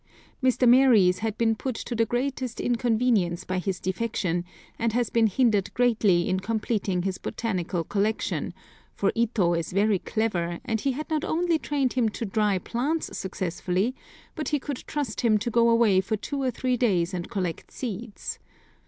[0.43, 0.67] Mr.
[0.67, 4.43] Maries has been put to the greatest inconvenience by his defection,
[4.79, 8.51] and has been hindered greatly in completing his botanical collection,
[8.95, 13.15] for Ito is very clever, and he had not only trained him to dry plants
[13.15, 13.93] successfully,
[14.33, 17.69] but he could trust him to go away for two or three days and collect
[17.69, 18.39] seeds.